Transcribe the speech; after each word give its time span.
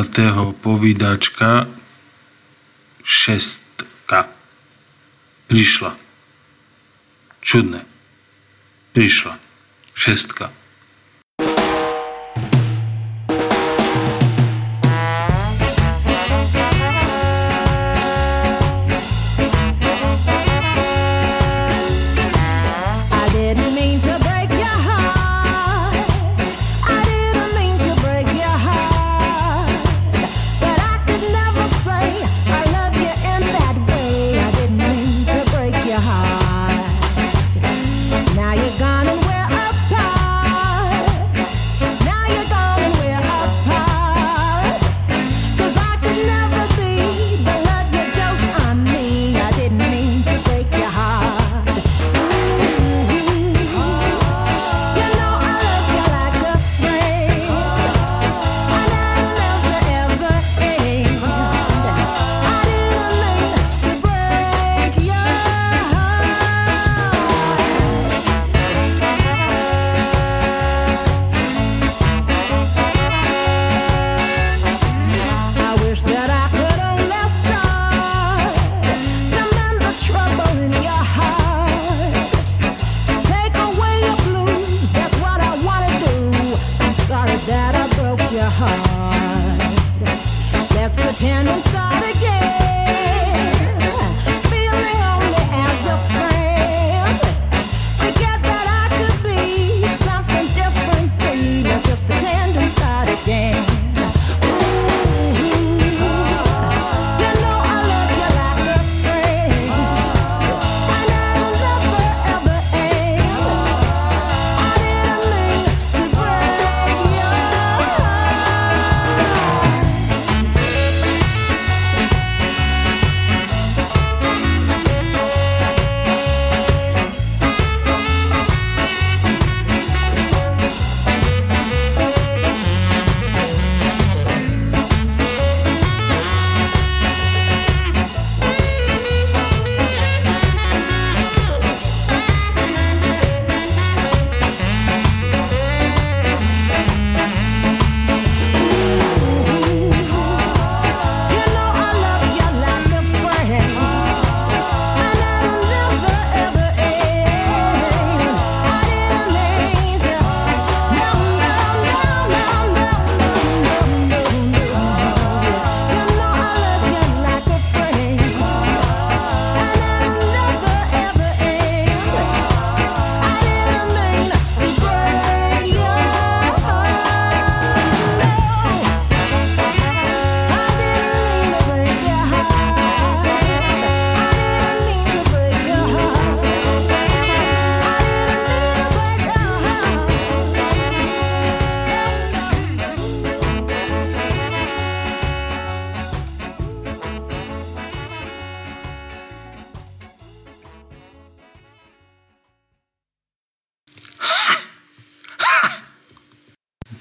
gambatého 0.00 0.52
povídačka 0.64 1.68
šestka. 3.04 4.32
Prišla. 5.46 5.92
Čudné. 7.44 7.84
Prišla. 8.96 9.36
Šestka. 9.92 10.52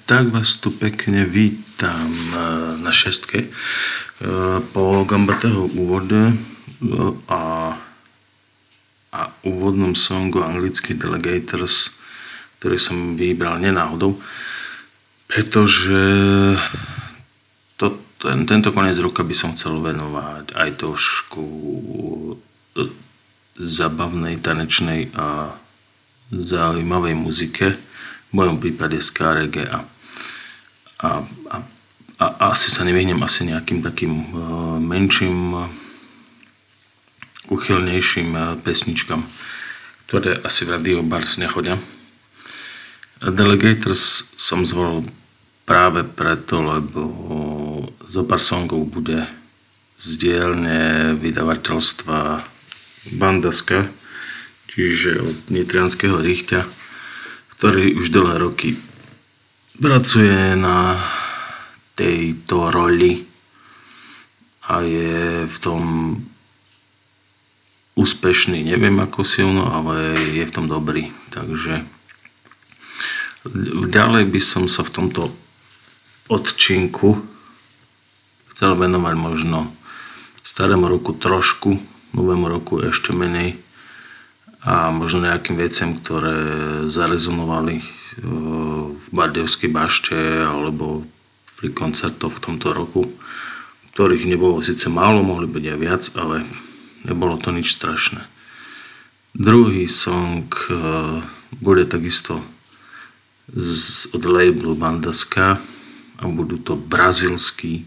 Tak 0.09 0.33
vás 0.33 0.57
tu 0.57 0.73
pekne 0.73 1.21
vítam 1.21 2.09
e, 2.09 2.33
na 2.81 2.89
šestke 2.89 3.45
e, 3.45 3.49
po 4.73 5.05
gambatého 5.05 5.69
úvode 5.77 6.33
e, 6.33 6.35
a, 7.29 7.77
a 9.13 9.21
úvodnom 9.45 9.93
songu 9.93 10.41
anglický 10.41 10.97
Delegators, 10.97 11.93
ktorý 12.57 12.81
som 12.81 13.13
vybral 13.13 13.61
nenáhodou, 13.61 14.17
pretože 15.29 16.01
to, 17.77 18.01
ten, 18.17 18.49
tento 18.49 18.73
koniec 18.73 18.97
roka 18.97 19.21
by 19.21 19.35
som 19.37 19.53
chcel 19.53 19.77
venovať 19.77 20.57
aj 20.57 20.69
trošku 20.73 21.45
zabavnej, 23.61 24.41
tanečnej 24.41 25.13
a 25.13 25.53
zaujímavej 26.33 27.13
muzike, 27.13 27.77
v 27.77 28.31
mojom 28.33 28.57
prípade 28.57 28.97
ska 29.05 29.37
reggae 29.37 29.69
a 29.69 29.85
a, 30.99 31.23
a, 31.51 31.57
a 32.19 32.25
asi 32.51 32.67
sa 32.67 32.83
nevyhnem 32.83 33.19
asi 33.23 33.47
nejakým 33.47 33.79
takým 33.79 34.13
uh, 34.35 34.75
menším, 34.83 35.39
uh, 35.55 35.71
uchylnejším 37.47 38.35
uh, 38.35 38.59
pesničkám, 38.59 39.23
ktoré 40.07 40.43
asi 40.43 40.67
v 40.67 40.75
Radio 40.75 40.99
Bars 40.99 41.39
nechodia. 41.39 41.79
Delegators 43.19 44.31
som 44.35 44.63
zvolil 44.67 45.07
práve 45.63 46.03
preto, 46.03 46.63
lebo 46.63 47.01
zo 48.03 48.23
pár 48.23 48.39
songov 48.43 48.87
bude 48.91 49.27
z 49.99 50.09
dielne 50.15 51.13
vydavateľstva 51.19 52.43
Bandaska, 53.15 53.87
čiže 54.71 55.19
od 55.19 55.37
Nitrianského 55.51 56.19
Richťa, 56.19 56.63
ktorý 57.59 57.99
už 57.99 58.07
dlhé 58.11 58.35
roky 58.39 58.79
pracuje 59.79 60.59
na 60.59 60.99
tejto 61.95 62.67
roli 62.67 63.23
a 64.67 64.83
je 64.83 65.47
v 65.47 65.57
tom 65.63 65.83
úspešný, 67.95 68.59
neviem 68.63 68.95
ako 68.99 69.23
silno, 69.23 69.71
ale 69.71 70.19
je 70.35 70.43
v 70.43 70.53
tom 70.53 70.67
dobrý. 70.67 71.11
Takže 71.31 71.83
ďalej 73.87 74.23
by 74.27 74.41
som 74.43 74.67
sa 74.67 74.83
v 74.83 74.93
tomto 74.93 75.31
odčinku 76.27 77.23
chcel 78.55 78.75
venovať 78.75 79.15
možno 79.15 79.71
starému 80.43 80.91
roku 80.91 81.15
trošku, 81.15 81.79
novému 82.11 82.51
roku 82.51 82.83
ešte 82.83 83.15
menej 83.15 83.55
a 84.59 84.91
možno 84.91 85.23
nejakým 85.23 85.55
veciam, 85.55 85.95
ktoré 85.95 86.35
zarezonovali 86.91 87.79
v 88.91 89.05
Bardevskej 89.15 89.71
bašte 89.71 90.17
alebo 90.43 91.07
pri 91.59 91.71
koncertoch 91.71 92.39
v 92.39 92.43
tomto 92.43 92.71
roku, 92.71 93.07
ktorých 93.95 94.27
nebolo 94.27 94.63
síce 94.63 94.87
málo, 94.87 95.23
mohli 95.23 95.47
byť 95.47 95.63
aj 95.63 95.77
viac, 95.79 96.03
ale 96.15 96.47
nebolo 97.03 97.35
to 97.35 97.51
nič 97.51 97.75
strašné. 97.75 98.23
Druhý 99.35 99.85
song 99.87 100.47
uh, 100.47 101.23
bude 101.59 101.85
takisto 101.85 102.41
z, 103.51 104.09
od 104.11 104.23
labelu 104.25 104.73
Bandaska 104.75 105.61
a 106.19 106.21
budú 106.27 106.57
to 106.59 106.75
brazilský 106.75 107.85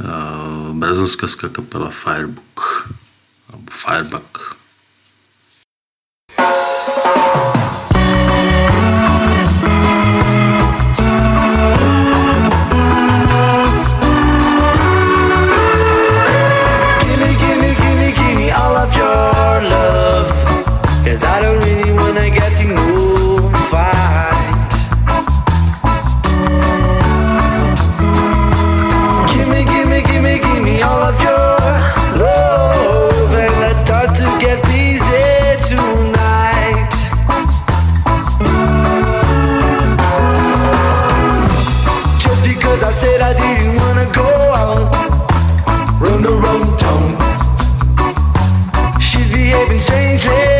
uh, 0.00 0.70
brazilská 0.72 1.28
kapela 1.50 1.90
Firebook 1.90 2.88
alebo 3.50 3.68
changeless. 49.86 50.51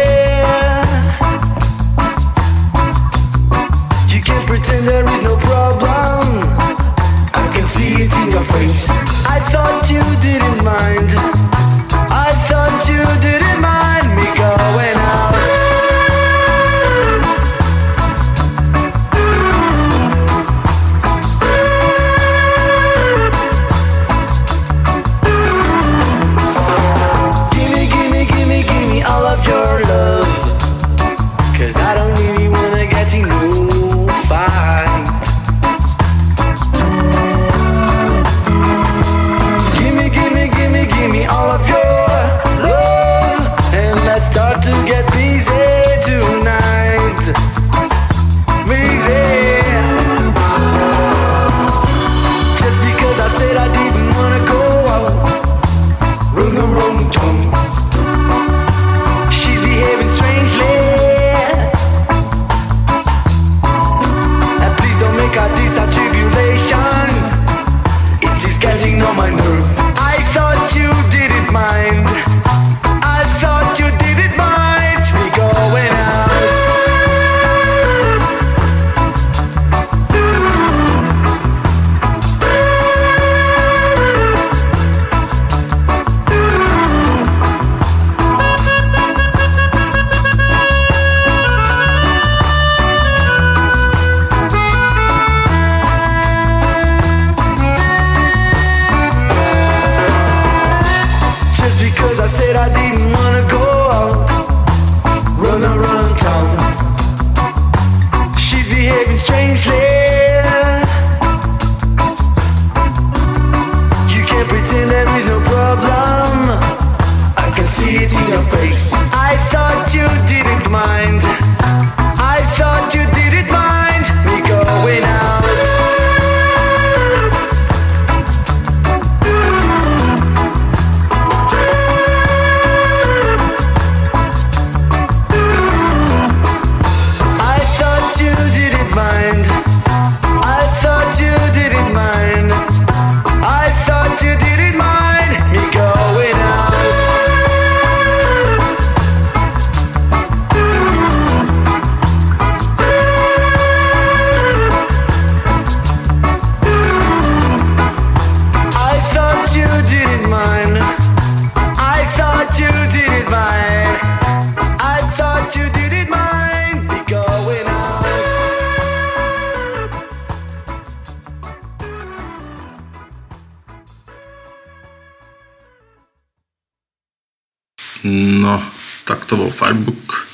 Firebuck. 179.51 180.27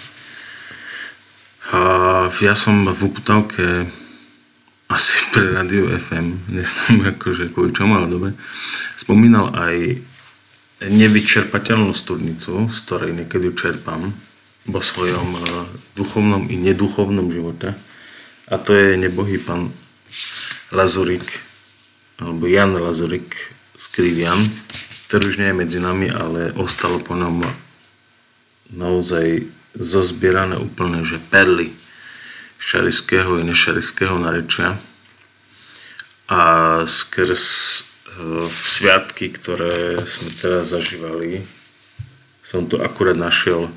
ja 2.41 2.55
som 2.57 2.89
v 2.89 3.01
uputavke 3.05 3.85
asi 4.89 5.21
pre 5.37 5.53
Radio 5.53 5.93
FM, 5.93 6.49
neznám 6.49 7.13
akože 7.13 7.53
kvôli 7.53 7.77
čomu, 7.77 8.01
ale 8.01 8.09
dobre, 8.09 8.31
spomínal 8.97 9.53
aj 9.53 10.01
nevyčerpateľnú 10.81 11.93
studnicu, 11.93 12.73
z 12.73 12.79
ktorej 12.89 13.13
niekedy 13.13 13.53
čerpám 13.53 14.17
vo 14.69 14.81
svojom 14.81 15.29
e, 15.37 15.41
duchovnom 15.93 16.49
i 16.49 16.57
neduchovnom 16.57 17.29
živote. 17.29 17.77
A 18.49 18.55
to 18.57 18.73
je 18.73 18.97
nebohý 18.97 19.37
pán 19.37 19.75
Lazurik, 20.73 21.25
alebo 22.17 22.49
Jan 22.49 22.79
Lazurik 22.81 23.37
z 23.77 23.85
Krivian, 23.93 24.41
ktorý 25.09 25.25
už 25.33 25.41
nie 25.41 25.49
je 25.49 25.61
medzi 25.65 25.79
nami, 25.81 26.13
ale 26.13 26.53
ostalo 26.53 27.01
po 27.01 27.17
nám 27.17 27.49
naozaj 28.69 29.49
zozbierané 29.73 30.61
úplne, 30.61 31.01
že 31.01 31.17
perly 31.17 31.73
šariského 32.61 33.41
i 33.41 33.43
nešariského 33.49 34.21
narečia. 34.21 34.77
A 36.29 36.41
skrz 36.85 37.41
e, 37.41 37.81
sviatky, 38.53 39.33
ktoré 39.33 40.05
sme 40.05 40.29
teraz 40.37 40.77
zažívali, 40.77 41.41
som 42.45 42.69
to 42.69 42.77
akurát 42.77 43.17
našiel 43.17 43.73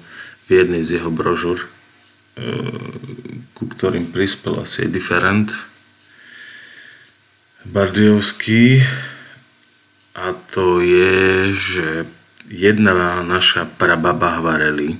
v 0.51 0.59
jednej 0.59 0.83
z 0.83 0.99
jeho 0.99 1.07
brožúr, 1.07 1.63
e, 1.63 1.67
ku 3.55 3.71
ktorým 3.71 4.11
prispel 4.11 4.59
asi 4.67 4.91
Different. 4.91 5.55
Bardiovský 7.63 8.83
a 10.11 10.35
to 10.51 10.83
je, 10.83 11.53
že 11.55 11.87
jedna 12.51 13.23
naša 13.23 13.63
prababa 13.79 14.43
hvareli, 14.43 14.99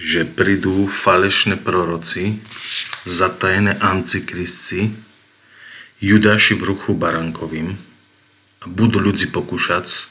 že 0.00 0.24
prídu 0.24 0.88
falešné 0.88 1.60
proroci, 1.60 2.40
zatajené 3.04 3.76
antikristci, 3.78 4.96
judáši 6.00 6.56
v 6.56 6.62
ruchu 6.74 6.96
barankovým 6.96 7.76
a 8.60 8.64
budú 8.68 9.00
ľudí 9.00 9.28
pokúšať, 9.28 10.08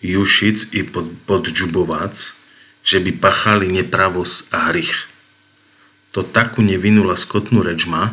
jušic 0.00 0.72
i 0.72 0.82
pod, 0.82 1.12
podžubovac, 1.28 2.34
že 2.82 2.98
by 2.98 3.12
pachali 3.16 3.70
nepravosť 3.70 4.50
a 4.50 4.72
hrych. 4.72 5.08
To 6.12 6.20
takú 6.20 6.60
nevinula 6.60 7.16
skotnú 7.16 7.64
reč 7.64 7.88
má, 7.88 8.12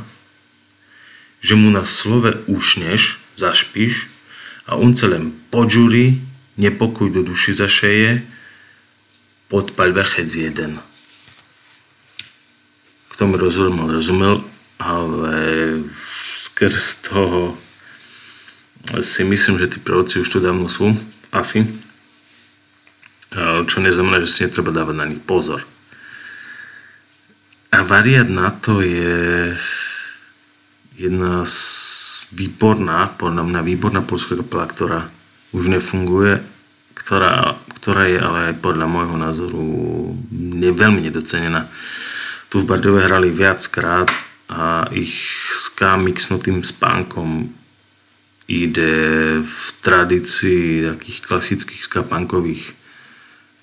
že 1.43 1.55
mu 1.55 1.71
na 1.71 1.83
slove 1.83 2.43
ušneš, 2.47 3.18
zašpíš 3.39 4.11
a 4.67 4.75
on 4.75 4.91
celém 4.93 5.31
podžúri, 5.47 6.19
nepokoj 6.59 7.07
do 7.07 7.23
duši 7.23 7.55
zašeje, 7.55 8.21
podpaľ 9.47 10.03
vechec 10.03 10.29
jeden. 10.29 10.77
Kto 13.15 13.23
mi 13.25 13.35
rozumel, 13.39 13.87
rozumel, 13.89 14.43
ale 14.77 15.39
skrz 16.35 17.09
toho 17.09 17.57
si 19.01 19.23
myslím, 19.23 19.59
že 19.59 19.75
tí 19.75 19.77
proroci 19.81 20.21
už 20.21 20.29
tu 20.29 20.39
dávno 20.39 20.69
sú, 20.69 20.93
asi. 21.33 21.67
Čo 23.65 23.77
neznamená, 23.81 24.23
že 24.23 24.31
si 24.31 24.39
netreba 24.45 24.71
dávať 24.71 24.95
na 24.95 25.05
nich 25.09 25.21
pozor. 25.21 25.65
A 27.69 27.85
variať 27.85 28.29
na 28.31 28.49
to 28.49 28.81
je 28.81 29.53
jedna 30.97 31.45
z 31.45 31.57
výborná, 32.33 33.13
podľa 33.17 33.43
mňa 33.45 33.61
výborná 33.65 34.01
polská 34.05 34.37
kapela, 34.37 34.69
ktorá 34.69 34.99
už 35.53 35.69
nefunguje, 35.69 36.41
ktorá, 36.93 37.57
ktorá 37.81 38.05
je 38.05 38.19
ale 38.21 38.39
aj 38.53 38.55
podľa 38.61 38.85
môjho 38.85 39.17
názoru 39.17 39.65
ne, 40.29 40.69
veľmi 40.69 41.01
nedocenená. 41.09 41.65
Tu 42.49 42.61
v 42.61 42.67
Bardove 42.69 43.05
hrali 43.05 43.33
viackrát 43.33 44.09
a 44.49 44.89
ich 44.93 45.13
ska 45.53 45.97
mixnutým 45.97 46.65
spánkom 46.65 47.53
ide 48.49 48.93
v 49.45 49.65
tradícii 49.85 50.97
takých 50.97 51.19
klasických 51.21 51.85
skapankových 51.85 52.73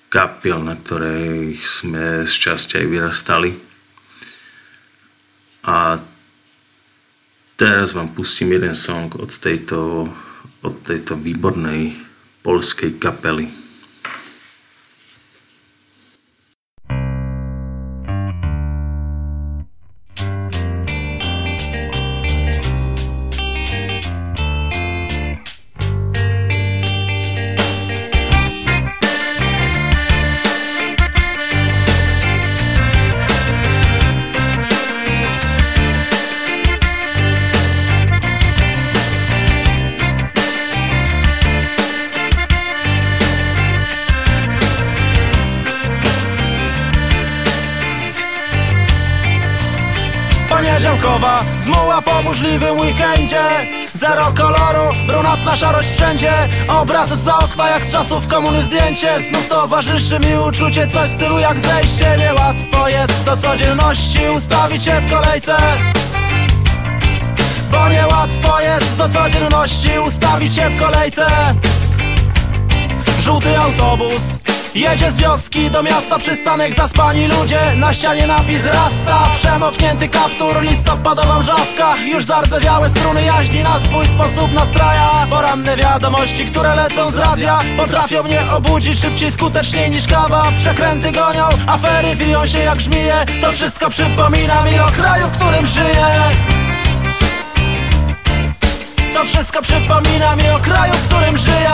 kapiel, 0.07 0.63
na 0.63 0.79
ktorých 0.79 1.59
sme 1.67 2.23
z 2.23 2.33
časti 2.33 2.79
aj 2.79 2.87
vyrastali. 2.87 3.51
A 5.67 5.99
Teraz 7.57 7.97
vám 7.97 8.13
pustím 8.13 8.53
jeden 8.53 8.77
song 8.77 9.09
od 9.17 9.33
tejto, 9.33 10.05
od 10.61 10.75
tejto 10.85 11.17
výbornej 11.17 11.89
polskej 12.45 13.01
kapely. 13.01 13.49
Burzliwym 52.37 52.79
weekendzie. 52.79 53.41
Zero 53.93 54.33
koloru, 54.37 54.93
brunatna 55.07 55.55
szarość 55.55 55.89
wszędzie. 55.91 56.33
Obraz 56.67 57.23
z 57.23 57.27
okna 57.27 57.69
jak 57.69 57.85
z 57.85 57.91
czasów 57.91 58.27
komuny 58.27 58.61
zdjęcie. 58.61 59.21
Znów 59.21 59.47
towarzyszy 59.47 60.19
mi 60.19 60.35
uczucie 60.47 60.87
coś 60.87 61.09
w 61.09 61.13
stylu 61.13 61.39
jak 61.39 61.59
zejście. 61.59 62.17
Niełatwo 62.17 62.89
jest 62.89 63.23
do 63.23 63.37
codzienności 63.37 64.19
ustawić 64.35 64.83
się 64.83 65.01
w 65.01 65.09
kolejce. 65.09 65.57
Bo 67.71 67.89
niełatwo 67.89 68.61
jest 68.61 68.95
do 68.95 69.09
codzienności 69.09 69.99
ustawić 70.07 70.55
się 70.55 70.69
w 70.69 70.79
kolejce. 70.79 71.25
Żółty 73.19 73.57
autobus 73.57 74.46
Jedzie 74.77 75.11
z 75.11 75.17
wioski 75.17 75.71
do 75.71 75.83
miasta 75.83 76.17
przystanek 76.17 76.73
Zaspani 76.73 77.27
ludzie, 77.27 77.59
na 77.75 77.93
ścianie 77.93 78.27
napis 78.27 78.65
rasta. 78.65 79.29
Przemoknięty 79.33 80.09
kaptur, 80.09 80.61
listopadowa 80.61 81.39
mrzawka 81.39 81.95
Już 82.11 82.25
zardzewiałe 82.25 82.89
struny 82.89 83.23
jaźni 83.23 83.63
na 83.63 83.79
swój 83.79 84.07
sposób 84.07 84.53
nastraja. 84.53 85.27
Poranne 85.29 85.77
wiadomości, 85.77 86.45
które 86.45 86.75
lecą 86.75 87.09
z 87.11 87.15
radia 87.15 87.59
Potrafią 87.77 88.23
mnie 88.23 88.41
obudzić 88.51 88.99
szybciej, 88.99 89.31
skuteczniej 89.31 89.91
niż 89.91 90.07
kawa. 90.07 90.51
Przekręty 90.55 91.11
gonią, 91.11 91.49
afery 91.67 92.15
wiją 92.15 92.45
się 92.45 92.59
jak 92.59 92.81
żmije. 92.81 93.25
To 93.41 93.51
wszystko 93.51 93.89
przypomina 93.89 94.63
mi 94.63 94.79
o 94.79 94.87
kraju, 94.87 95.27
w 95.27 95.31
którym 95.31 95.67
żyję. 95.67 96.07
To 99.13 99.23
wszystko 99.23 99.61
przypomina 99.61 100.35
mi 100.35 100.49
o 100.49 100.59
kraju, 100.59 100.93
w 100.93 101.07
którym 101.07 101.37
żyję 101.37 101.71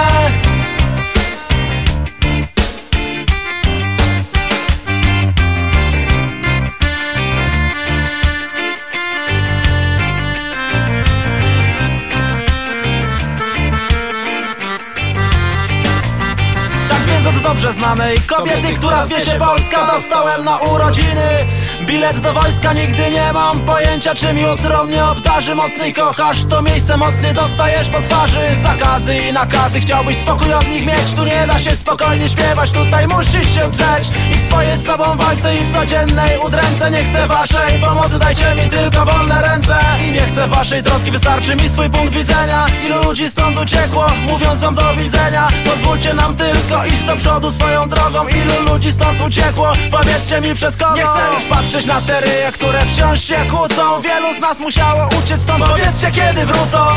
dobrze 17.63 17.81
znanej 17.81 18.21
kobiety, 18.21 18.73
która 18.73 19.05
zwie 19.05 19.21
się 19.21 19.31
Polska 19.31 19.87
Dostałem 19.87 20.43
na 20.43 20.57
urodziny 20.57 21.45
bilet 21.83 22.19
do 22.19 22.33
wojska 22.33 22.73
Nigdy 22.73 23.11
nie 23.11 23.33
mam 23.33 23.59
pojęcia 23.59 24.15
czym 24.15 24.37
jutro 24.37 24.83
mnie 24.83 25.05
obdarzy 25.05 25.55
Mocniej 25.55 25.93
kochasz, 25.93 26.45
to 26.45 26.61
miejsce 26.61 26.97
mocniej 26.97 27.33
dostajesz 27.33 27.89
po 27.89 28.01
twarzy. 28.01 28.39
Zakazy 28.63 29.17
i 29.17 29.33
nakazy, 29.33 29.79
chciałbyś 29.79 30.17
spokój 30.17 30.53
od 30.53 30.67
nich 30.67 30.85
mieć. 30.85 31.13
Tu 31.15 31.25
nie 31.25 31.47
da 31.47 31.59
się 31.59 31.71
spokojnie 31.75 32.29
śpiewać, 32.29 32.71
tutaj 32.71 33.07
musisz 33.07 33.55
się 33.55 33.69
drzeć. 33.71 34.09
I 34.35 34.37
w 34.37 34.41
swojej 34.41 34.77
z 34.77 34.85
sobą 34.85 35.03
walce 35.17 35.55
i 35.55 35.65
w 35.65 35.73
codziennej 35.73 36.39
udręce 36.45 36.91
Nie 36.91 37.03
chcę 37.03 37.27
waszej 37.27 37.79
pomocy, 37.79 38.19
dajcie 38.19 38.55
mi 38.55 38.69
tylko 38.69 39.05
wolne 39.05 39.41
ręce. 39.41 39.79
I 40.07 40.11
nie 40.11 40.25
chcę 40.25 40.47
waszej 40.47 40.83
troski, 40.83 41.11
wystarczy 41.11 41.55
mi 41.55 41.69
swój 41.69 41.89
punkt 41.89 42.13
widzenia. 42.13 42.65
Ilu 42.85 43.03
ludzi 43.03 43.29
stąd 43.29 43.57
uciekło, 43.59 44.07
mówiąc 44.29 44.61
wam 44.61 44.75
do 44.75 44.95
widzenia. 44.95 45.47
Pozwólcie 45.65 46.13
nam 46.13 46.35
tylko 46.35 46.85
iść 46.85 47.03
do 47.03 47.15
przodu 47.15 47.51
swoją 47.51 47.89
drogą. 47.89 48.27
Ilu 48.27 48.71
ludzi 48.71 48.91
stąd 48.91 49.21
uciekło, 49.21 49.71
powiedzcie 49.91 50.41
mi 50.41 50.53
przez 50.53 50.77
kogo. 50.77 50.95
Nie 50.95 51.03
chcę 51.03 51.19
już 51.35 51.45
patrzeć 51.45 51.72
na 51.73 52.01
te 52.01 52.21
ryje, 52.21 52.51
które 52.51 52.85
wciąż 52.85 53.23
się 53.23 53.35
kłócą. 53.35 54.01
Wielu 54.01 54.33
z 54.33 54.39
nas 54.39 54.59
musiało 54.59 55.09
uciec 55.23 55.41
stąd, 55.41 55.65
powiedzcie 55.65 56.11
kiedy 56.11 56.45
wrócą. 56.45 56.87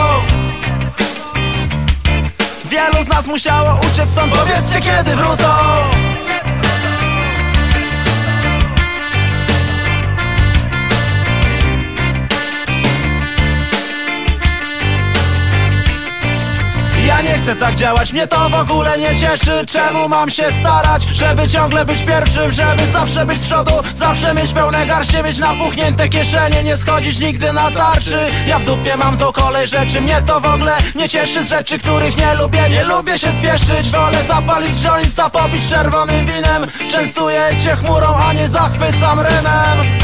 Wielu 2.64 3.02
z 3.02 3.09
nas 3.09 3.26
musiało 3.26 3.80
uciec 3.92 4.11
stąd, 4.11 4.33
powiedzcie 4.38 4.80
kiedy 4.80 5.16
wrócą 5.16 5.47
nie 17.26 17.38
chcę 17.38 17.56
tak 17.56 17.75
działać, 17.75 18.12
mnie 18.12 18.26
to 18.26 18.50
w 18.50 18.54
ogóle 18.54 18.99
nie 18.99 19.16
cieszy. 19.16 19.66
Czemu 19.66 20.09
mam 20.09 20.30
się 20.30 20.52
starać, 20.61 21.02
żeby 21.02 21.49
ciągle 21.49 21.85
być 21.85 22.02
pierwszym 22.02 22.52
Żeby 22.52 22.87
zawsze 22.92 23.26
być 23.26 23.38
z 23.38 23.45
przodu, 23.45 23.73
zawsze 23.95 24.35
mieć 24.35 24.52
pełne 24.52 24.87
garście 24.87 25.23
Mieć 25.23 25.38
napuchnięte 25.38 26.09
kieszenie, 26.09 26.64
nie 26.64 26.76
schodzić 26.76 27.18
nigdy 27.18 27.52
na 27.52 27.71
tarczy. 27.71 28.30
Ja 28.47 28.59
w 28.59 28.64
dupie 28.64 28.97
mam 28.97 29.18
tą 29.18 29.33
kolej 29.33 29.68
rzeczy, 29.68 30.00
mnie 30.00 30.23
to 30.26 30.40
w 30.40 30.45
ogóle 30.45 30.76
nie 30.95 31.09
cieszy 31.09 31.45
Z 31.45 31.49
rzeczy, 31.49 31.78
których 31.78 32.16
nie 32.16 32.35
lubię, 32.35 32.68
nie 32.71 32.85
lubię 32.85 33.18
się 33.18 33.33
spieszyć 33.33 33.90
Wolę 33.90 34.25
zapalić 34.28 34.83
joint, 34.83 35.21
a 35.21 35.30
popić 35.30 35.68
czerwonym 35.68 36.26
winem. 36.26 36.66
Częstuję 36.90 37.56
cię 37.64 37.76
chmurą, 37.76 38.16
a 38.16 38.33
nie 38.33 38.49
zachwycam 38.49 39.21
rymem 39.21 39.99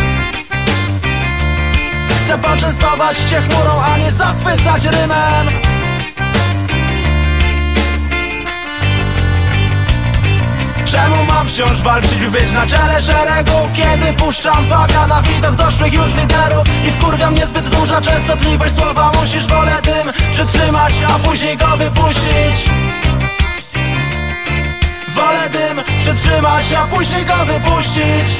Chcę 2.25 2.39
poczęstować 2.39 3.19
cię 3.31 3.41
chmurą, 3.41 3.83
a 3.83 3.99
nie 3.99 4.11
zachwycać 4.11 4.85
rymem 4.85 5.82
Czemu 10.93 11.25
mam 11.29 11.49
wciąż 11.49 11.83
walczyć, 11.83 12.15
by 12.15 12.31
być 12.31 12.53
na 12.53 12.67
czele 12.67 13.03
szeregu? 13.03 13.69
Kiedy 13.75 14.13
puszczam 14.13 14.67
pawia 14.67 15.07
na 15.07 15.23
widok 15.23 15.55
doszłych 15.55 15.93
już 15.93 16.15
liderów 16.15 16.67
I 16.89 16.91
wkurwia 16.91 17.31
mnie 17.31 17.47
zbyt 17.47 17.69
duża 17.69 18.01
częstotliwość 18.01 18.75
słowa 18.75 19.13
Musisz 19.21 19.47
wolę 19.47 19.73
dym 19.83 20.13
przytrzymać, 20.31 20.95
a 21.09 21.19
później 21.19 21.57
go 21.57 21.67
wypuścić. 21.77 22.71
Wolę 25.09 25.51
dym 25.51 25.99
przytrzymać, 25.99 26.65
a 26.73 26.87
później 26.87 27.25
go 27.25 27.37
wypuścić. 27.37 28.39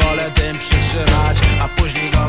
Wolę 0.00 0.30
dym 0.30 0.58
przytrzymać, 0.58 1.38
a 1.62 1.68
później 1.68 2.10
go 2.10 2.25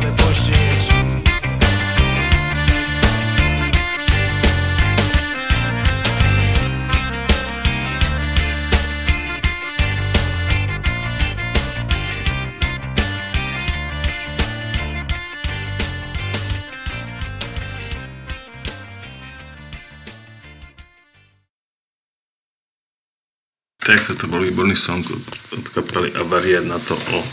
Tak, 23.87 24.03
toto 24.03 24.27
bol 24.27 24.43
výborný 24.43 24.75
song 24.75 24.99
od, 25.07 25.23
od 25.55 25.63
kapely 25.71 26.11
Avaria 26.19 26.59
na 26.59 26.75
to 26.75 26.99
o 27.15 27.23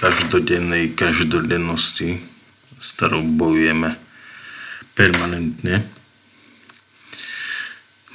každodennej 0.00 0.96
každodennosti, 0.96 2.16
s 2.80 2.96
ktorou 2.96 3.20
bojujeme 3.20 4.00
permanentne. 4.96 5.84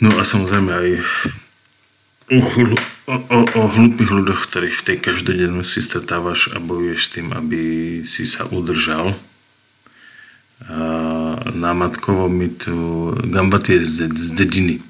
No 0.02 0.18
a 0.18 0.26
samozrejme 0.26 0.72
aj 0.74 0.90
o, 2.34 2.42
o, 3.06 3.16
o, 3.22 3.40
o 3.54 3.62
hlupých 3.70 4.12
ľuďoch, 4.18 4.42
ktorých 4.50 4.82
v 4.82 4.86
tej 4.90 4.98
každodennosti 5.06 5.86
stretávaš 5.86 6.58
a 6.58 6.58
bojuješ 6.58 7.02
s 7.06 7.14
tým, 7.14 7.38
aby 7.38 7.62
si 8.02 8.26
sa 8.26 8.50
udržal. 8.50 9.14
A 10.66 10.78
na 11.54 11.78
Matkovom 11.78 12.34
mi 12.34 12.50
tu 12.50 13.14
Gambat 13.30 13.78
je 13.78 13.86
z, 13.86 14.10
z 14.10 14.30
dediny. 14.34 14.82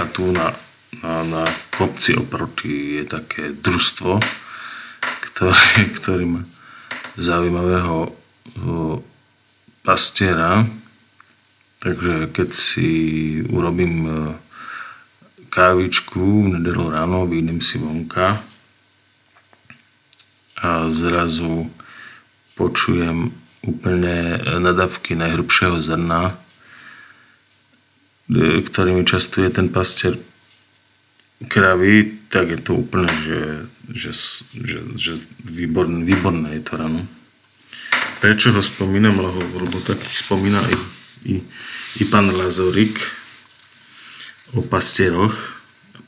A 0.00 0.08
tu 0.08 0.32
na, 0.32 0.56
na, 1.04 1.20
na 1.28 1.44
kopci 1.76 2.16
oproti 2.16 2.96
je 2.96 3.04
také 3.04 3.52
družstvo, 3.52 4.24
ktoré, 5.28 5.68
ktorý 6.00 6.24
má 6.24 6.42
zaujímavého 7.20 8.16
pastiera. 9.84 10.64
Takže 11.84 12.32
keď 12.32 12.48
si 12.56 12.88
urobím 13.52 14.08
kávičku 15.52 16.48
v 16.48 16.58
nedelu 16.58 16.88
ráno, 16.88 17.28
vyjdem 17.28 17.60
si 17.60 17.76
vonka 17.76 18.40
a 20.56 20.88
zrazu 20.88 21.68
počujem 22.56 23.36
úplne 23.60 24.40
nadavky 24.64 25.12
najhrubšieho 25.12 25.78
zrna, 25.84 26.32
e, 28.32 28.60
ktorými 28.64 29.04
častuje 29.04 29.48
ten 29.52 29.68
pastier 29.68 30.16
kravy, 31.42 32.14
tak 32.30 32.54
je 32.54 32.60
to 32.62 32.78
úplne, 32.78 33.10
že, 33.26 33.40
že, 33.90 34.10
že, 34.54 34.78
že 34.94 35.12
výborné, 35.42 36.06
výborné 36.06 36.58
je 36.58 36.62
to 36.62 36.74
ráno. 36.78 37.02
Prečo 38.22 38.54
ho 38.54 38.62
spomínam, 38.62 39.18
lebo, 39.20 39.40
lebo 39.42 39.76
takých 39.82 40.24
spomína 40.24 40.62
i, 40.64 40.76
i, 41.28 41.34
i 42.00 42.02
pán 42.08 42.30
Lazorik 42.32 43.02
o 44.54 44.62
pastieroch. 44.62 45.60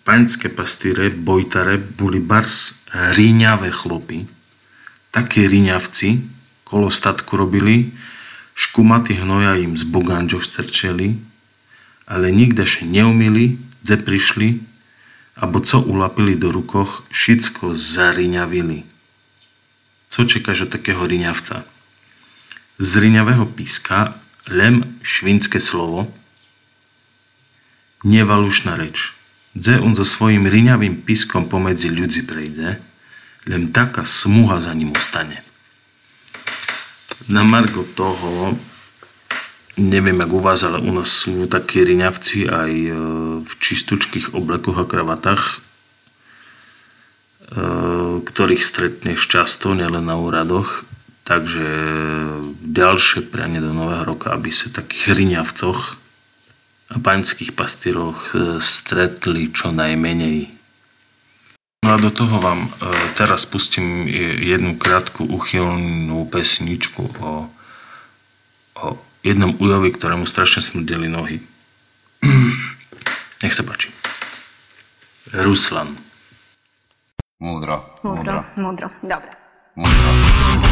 Paňské 0.06 0.46
pastíre, 0.46 1.10
bojtare, 1.10 1.82
boli 1.82 2.22
bars 2.22 2.86
ríňavé 2.94 3.74
chlopy. 3.74 4.30
Také 5.10 5.50
ríňavci 5.50 6.36
kolo 6.66 6.90
statku 6.90 7.38
robili, 7.38 7.94
škumaty 8.58 9.22
hnoja 9.22 9.54
im 9.62 9.78
z 9.78 9.86
boganžov 9.86 10.42
strčeli, 10.42 11.14
ale 12.10 12.34
nikde 12.34 12.66
še 12.66 12.82
neumili, 12.82 13.54
dze 13.86 14.02
prišli, 14.02 14.58
abo 15.36 15.60
co 15.60 15.80
ulapili 15.80 16.36
do 16.36 16.48
rukoch, 16.52 17.04
všetko 17.12 17.76
zariňavili. 17.76 18.84
Co 20.08 20.24
čekáš 20.24 20.66
od 20.66 20.70
takého 20.72 21.04
riňavca? 21.04 21.64
Z 22.80 22.90
riňavého 22.96 23.44
píska 23.46 24.16
lem 24.48 24.96
švinské 25.04 25.60
slovo, 25.60 26.08
nevalušná 28.04 28.76
reč. 28.76 29.12
Dze 29.56 29.80
on 29.80 29.96
so 29.96 30.04
svojím 30.04 30.48
riňavým 30.48 31.00
pískom 31.04 31.48
pomedzi 31.48 31.88
ľudzi 31.88 32.28
prejde, 32.28 32.80
len 33.48 33.72
taká 33.72 34.04
smuha 34.04 34.60
za 34.60 34.72
ním 34.76 34.92
ostane. 34.92 35.40
Na 37.28 37.40
margo 37.42 37.82
toho, 37.82 38.56
neviem 39.76 40.20
jak 40.20 40.32
u 40.32 40.40
vás, 40.40 40.64
ale 40.64 40.80
u 40.80 40.92
nás 40.92 41.08
sú 41.12 41.44
takí 41.46 41.84
riňavci 41.84 42.48
aj 42.48 42.72
e, 42.72 42.92
v 43.44 43.52
čistučkých 43.60 44.32
oblekoch 44.32 44.80
a 44.80 44.88
kravatách, 44.88 45.44
e, 45.44 45.56
ktorých 48.24 48.64
stretneš 48.64 49.28
často, 49.28 49.76
nielen 49.76 50.08
na 50.08 50.16
úradoch. 50.16 50.88
Takže 51.26 51.66
ďalšie 52.62 53.28
prianie 53.28 53.58
do 53.60 53.74
nového 53.74 54.06
roka, 54.06 54.30
aby 54.32 54.48
sa 54.54 54.70
takých 54.72 55.12
riňavcoch 55.12 55.80
a 56.86 56.96
paňských 56.96 57.52
pastíroch 57.52 58.32
e, 58.32 58.64
stretli 58.64 59.52
čo 59.52 59.76
najmenej. 59.76 60.56
No 61.84 61.94
a 61.94 62.02
do 62.02 62.10
toho 62.10 62.42
vám 62.42 62.66
teraz 63.14 63.46
pustím 63.46 64.10
jednu 64.42 64.74
krátku 64.74 65.22
uchylnú 65.22 66.26
pesničku 66.26 67.14
o, 67.22 67.46
o 68.74 68.98
jednom 69.26 69.58
ujovi, 69.58 69.90
ktorému 69.90 70.22
strašne 70.24 70.62
smrdeli 70.62 71.10
nohy. 71.10 71.42
Nech 73.42 73.54
sa 73.54 73.66
páči. 73.66 73.90
Ruslan. 75.34 75.98
Múdro, 77.36 78.00
Múdro, 78.00 78.46
múdro, 78.56 78.88
dobre. 79.04 79.28
múdro. 79.76 80.65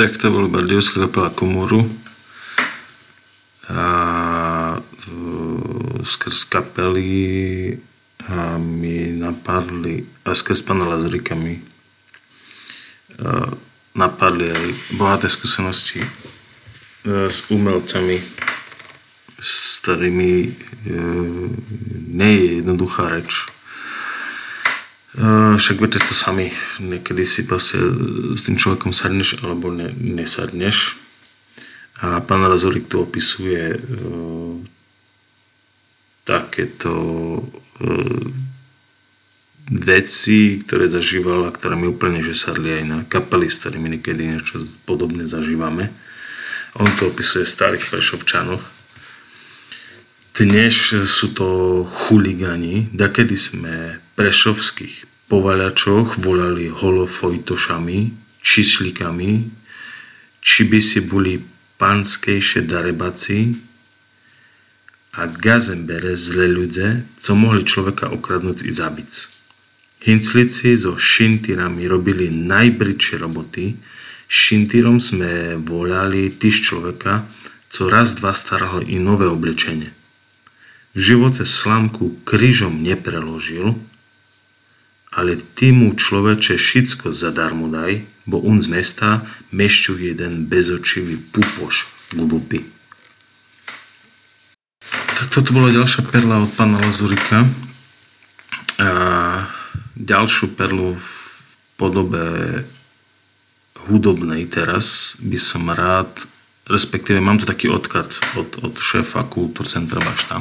Tak 0.00 0.16
to 0.16 0.32
bol 0.32 0.48
Bardiovská 0.48 0.96
kapela 0.96 1.28
Komoru. 1.28 1.84
A 3.68 3.84
skrz 6.00 6.48
kapely 6.48 7.76
a 8.24 8.56
mi 8.56 9.12
napadli, 9.12 10.08
a 10.24 10.32
skrz 10.32 10.64
pána 10.64 10.88
Lazarika 10.88 11.36
mi 11.36 11.60
napadli 13.92 14.48
aj 14.48 14.66
bohaté 14.96 15.28
skúsenosti 15.28 16.00
e, 16.00 16.08
s 17.28 17.52
umelcami, 17.52 18.24
s 19.36 19.84
ktorými 19.84 20.32
e, 20.32 20.50
nie 22.08 22.32
je 22.40 22.48
jednoduchá 22.64 23.12
reč. 23.12 23.52
Uh, 25.10 25.58
však 25.58 25.82
viete 25.82 25.98
to 25.98 26.14
sami, 26.14 26.54
niekedy 26.78 27.26
si 27.26 27.42
proste 27.42 27.82
s 28.38 28.46
tým 28.46 28.54
človekom 28.54 28.94
sadneš 28.94 29.42
alebo 29.42 29.74
ne, 29.74 29.90
nesadneš. 29.90 30.94
A 31.98 32.22
pán 32.22 32.46
Razorik 32.46 32.86
tu 32.86 33.02
opisuje 33.02 33.74
uh, 33.74 34.54
takéto 36.22 36.94
uh, 37.42 38.26
veci, 39.70 40.62
ktoré 40.62 40.86
zažíval 40.86 41.50
a 41.50 41.54
ktoré 41.54 41.74
mi 41.74 41.90
úplne 41.90 42.22
že 42.22 42.38
sadli 42.38 42.78
aj 42.78 42.84
na 42.86 42.98
kapely, 43.02 43.50
s 43.50 43.62
ktorými 43.66 43.98
niekedy 43.98 44.38
niečo 44.38 44.62
podobné 44.86 45.26
zažívame. 45.26 45.90
On 46.78 46.86
to 46.98 47.10
opisuje 47.10 47.42
v 47.42 47.54
starých 47.54 47.90
Prešovčanoch. 47.90 48.62
Dnes 50.38 50.74
sú 51.10 51.34
to 51.34 51.82
chuligani, 51.82 52.86
dakedy 52.94 53.34
sme 53.34 53.98
prešovských 54.20 55.08
povaľačoch 55.32 56.20
volali 56.20 56.68
holofojtošami, 56.68 57.98
číslikami, 58.44 59.48
či 60.44 60.60
by 60.68 60.80
si 60.84 61.00
boli 61.00 61.40
panskejšie 61.80 62.68
darebaci 62.68 63.56
a 65.16 65.24
gazembere 65.24 66.12
zlé 66.20 66.52
ľudze, 66.52 67.08
co 67.16 67.30
mohli 67.32 67.64
človeka 67.64 68.12
okradnúť 68.12 68.68
i 68.68 68.70
zabiť. 68.70 69.12
Hinclici 70.04 70.76
so 70.76 71.00
šintírami 71.00 71.88
robili 71.88 72.28
najbridšie 72.28 73.24
roboty, 73.24 73.80
šintírom 74.28 75.00
sme 75.00 75.56
volali 75.56 76.28
tyž 76.28 76.68
človeka, 76.68 77.24
co 77.72 77.82
raz 77.88 78.20
dva 78.20 78.36
staralo 78.36 78.84
i 78.84 79.00
nové 79.00 79.24
oblečenie. 79.24 79.96
V 80.92 80.98
živote 80.98 81.48
slamku 81.48 82.20
krížom 82.28 82.84
nepreložil, 82.84 83.80
ale 85.10 85.38
ty 85.58 85.74
mu 85.74 85.94
človeče 85.94 86.54
všetko 86.54 87.10
zadarmo 87.10 87.66
daj, 87.66 88.06
bo 88.30 88.38
on 88.38 88.62
z 88.62 88.70
mesta 88.70 89.26
mešťuch 89.50 90.14
jeden 90.14 90.46
bezočivý 90.46 91.18
pupoš 91.18 91.90
glupy. 92.14 92.62
Tak 95.18 95.26
toto 95.34 95.50
bola 95.52 95.74
ďalšia 95.74 96.06
perla 96.06 96.40
od 96.40 96.50
pána 96.54 96.78
Lazurika. 96.80 97.44
A 98.80 98.90
ďalšiu 99.92 100.56
perlu 100.56 100.96
v 100.96 101.08
podobe 101.76 102.24
hudobnej 103.84 104.48
teraz 104.48 105.16
by 105.20 105.36
som 105.36 105.68
rád, 105.68 106.08
respektíve 106.64 107.20
mám 107.20 107.36
tu 107.36 107.44
taký 107.44 107.68
odkaz 107.68 108.16
od, 108.38 108.64
od 108.64 108.74
šéfa 108.80 109.28
Kultúrcentra 109.28 110.00
Bašta, 110.00 110.40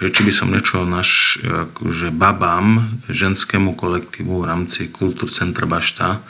že 0.00 0.08
či 0.08 0.24
by 0.24 0.32
som 0.32 0.48
niečo 0.48 0.88
naš, 0.88 1.36
akože 1.44 2.08
babám, 2.08 3.00
ženskému 3.12 3.76
kolektívu 3.76 4.40
v 4.40 4.48
rámci 4.48 4.88
Kultúrcentra 4.88 5.68
Bašta 5.68 6.16
e, 6.16 6.20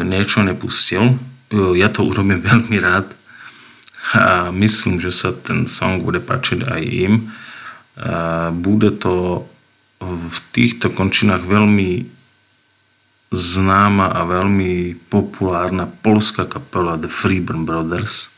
niečo 0.00 0.40
nepustil. 0.40 1.12
E, 1.12 1.14
ja 1.76 1.92
to 1.92 2.08
urobím 2.08 2.40
veľmi 2.50 2.80
rád 2.80 3.12
a 4.16 4.48
myslím, 4.48 4.96
že 4.96 5.12
sa 5.12 5.36
ten 5.36 5.68
song 5.68 6.00
bude 6.00 6.24
páčiť 6.24 6.64
aj 6.64 6.82
im. 6.88 7.14
E, 7.20 7.22
bude 8.56 8.96
to 8.96 9.44
v 10.00 10.36
týchto 10.56 10.88
končinách 10.88 11.44
veľmi 11.44 12.08
známa 13.28 14.08
a 14.08 14.24
veľmi 14.24 14.96
populárna 15.12 15.84
polská 15.84 16.48
kapela 16.48 16.96
The 16.96 17.12
Freeburn 17.12 17.68
Brothers. 17.68 18.32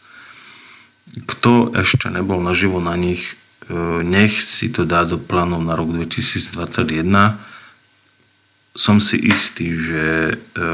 Kto 1.31 1.71
ešte 1.79 2.11
nebol 2.11 2.43
naživo 2.43 2.83
na 2.83 2.99
nich, 2.99 3.39
nech 4.03 4.43
si 4.43 4.75
to 4.75 4.83
dá 4.83 5.07
do 5.07 5.21
plánov 5.21 5.63
na 5.63 5.79
rok 5.79 5.95
2021. 5.95 7.07
Som 8.75 8.99
si 8.99 9.21
istý, 9.23 9.77
že 9.77 10.35
e, 10.35 10.65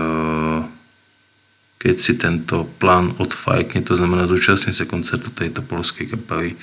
keď 1.83 1.97
si 1.99 2.13
tento 2.17 2.65
plán 2.79 3.13
odfajkne, 3.19 3.85
to 3.85 3.99
znamená 3.99 4.25
zúčastní 4.31 4.73
sa 4.73 4.89
koncertu 4.89 5.35
tejto 5.35 5.61
polskej 5.61 6.09
kapely, 6.15 6.55
e, 6.55 6.59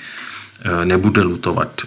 nebude 0.88 1.22
lutovať. 1.22 1.86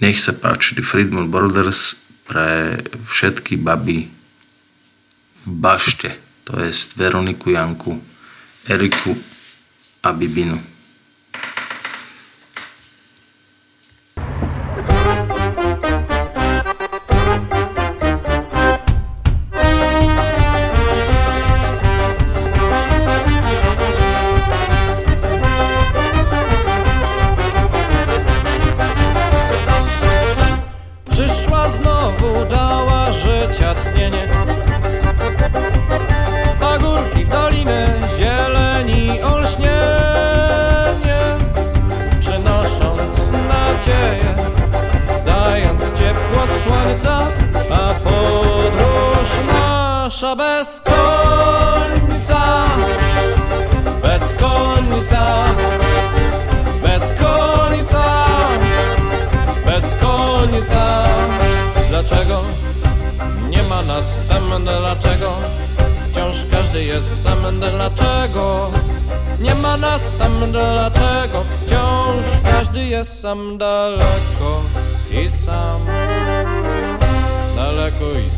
Nech 0.00 0.16
sa 0.16 0.32
páči 0.32 0.78
The 0.78 0.84
Friedman 0.86 1.28
Brothers 1.28 2.00
pre 2.24 2.80
všetky 3.04 3.60
baby 3.60 4.08
v 5.44 5.48
bašte, 5.50 6.16
to 6.46 6.56
je 6.56 6.72
Veroniku 6.96 7.52
Janku, 7.52 7.98
Eriku 8.64 9.12
a 10.00 10.14
Bibinu. 10.14 10.69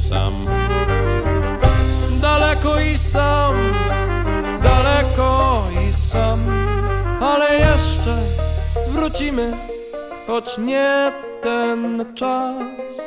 Sam. 0.08 0.46
Daleko 2.20 2.80
i 2.80 2.98
sam 2.98 3.54
Daleko 4.62 5.64
i 5.88 5.92
sam. 5.92 6.40
Ale 7.20 7.54
jeszcze 7.54 8.16
wrócimy 8.88 9.52
Choć 10.26 10.58
nie 10.58 11.12
ten 11.42 12.04
czas. 12.14 13.02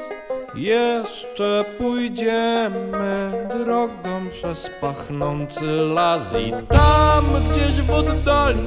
Jeszcze 0.55 1.65
pójdziemy 1.77 3.47
drogą 3.65 4.29
przez 4.31 4.69
pachnący 4.81 5.65
las 5.65 6.35
I 6.35 6.51
tam 6.51 7.25
gdzieś 7.49 7.81
w 7.81 7.91
oddali 7.91 8.65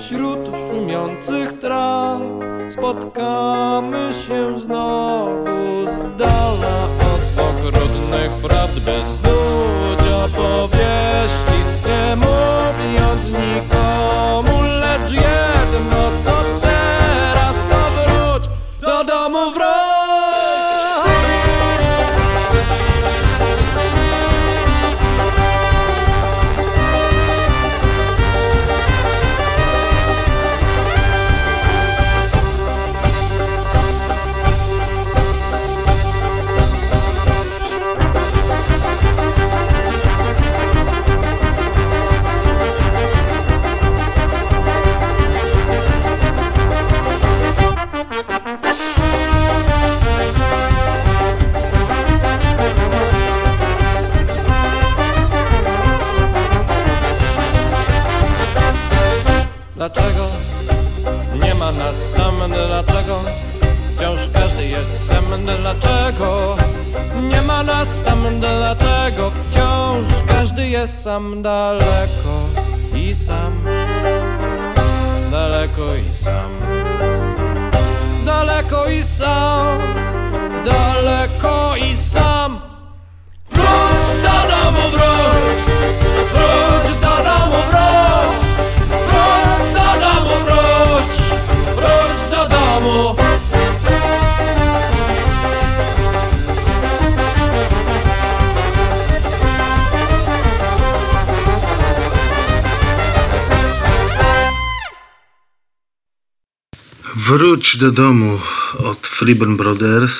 Wśród 0.00 0.38
szumiących 0.70 1.60
traw 1.60 2.20
spotkamy 2.70 4.10
się 4.26 4.58
znowu 4.58 5.86
z 5.90 6.16
dala 6.18 7.07
okrutnych 7.40 8.30
prawd 8.42 8.80
bez 8.80 9.22
ludzi 9.22 10.10
opowieści, 10.24 11.58
nie 11.86 12.16
mówiąc 12.16 13.22
nikomu, 13.24 14.62
lecz 14.62 15.12
jedno 15.12 16.10
co 16.24 16.37
dlaczego 62.48 63.20
Wciąż 63.96 64.20
każdy 64.32 64.66
jest 64.66 65.08
sam, 65.08 65.24
dlaczego 65.44 66.56
Nie 67.22 67.42
ma 67.42 67.62
nas 67.62 67.88
tam, 68.04 68.40
dlatego 68.40 69.30
Wciąż 69.30 70.06
każdy 70.28 70.68
jest 70.68 71.02
sam. 71.02 71.42
Daleko 71.42 72.36
i 72.94 73.14
sam. 73.14 73.52
Daleko 75.30 75.94
i 75.94 76.24
sam. 76.24 76.50
Daleko 78.26 78.88
i 78.90 79.02
sam, 79.02 79.78
daleko 80.64 81.76
i 81.76 81.96
sam. 81.96 82.60
Wróć 83.50 84.22
do 84.22 84.36
domu, 84.50 84.82
wróć, 84.90 85.58
wróć 86.32 86.94
do 87.00 87.24
domu, 87.24 87.56
wróć 87.70 88.07
domu. 92.78 93.16
Vruč 107.28 107.76
do 107.76 107.90
domu 107.90 108.40
od 108.78 109.02
Freeburn 109.04 109.58
Brothers 109.58 110.16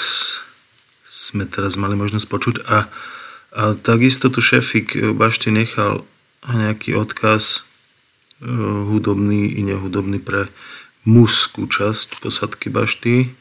sme 1.08 1.48
teraz 1.48 1.78
mali 1.78 1.96
možnosť 1.96 2.26
počuť 2.26 2.56
a, 2.68 2.90
a 3.54 3.62
takisto 3.78 4.28
tu 4.28 4.42
šefik 4.44 5.16
Bašty 5.16 5.54
nechal 5.54 6.04
nejaký 6.44 6.98
odkaz 6.98 7.64
e, 8.44 8.50
hudobný 8.92 9.56
i 9.56 9.64
nehudobný 9.64 10.20
pre 10.20 10.52
mužskú 11.08 11.64
časť 11.64 12.20
posadky 12.20 12.68
Bašty. 12.68 13.32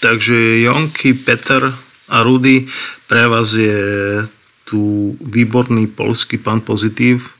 Takže 0.00 0.64
Jonky, 0.64 1.12
Peter 1.12 1.76
a 2.08 2.16
Rudy, 2.24 2.64
pre 3.04 3.28
vás 3.28 3.52
je 3.52 4.24
tu 4.64 5.12
výborný 5.20 5.92
polský 5.92 6.40
pán 6.40 6.64
pozitív, 6.64 7.36